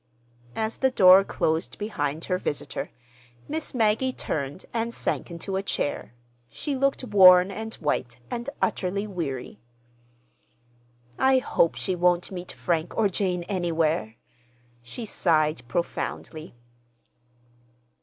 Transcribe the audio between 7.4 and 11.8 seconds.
and white, and utterly weary. "I hope